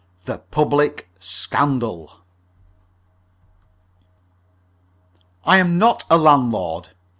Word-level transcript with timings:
THE 0.25 0.39
PUBLIC 0.39 1.09
SCANDAL 1.19 2.11
I 5.45 5.57
am 5.57 5.77
not 5.77 6.05
a 6.09 6.17
landlord. 6.17 6.87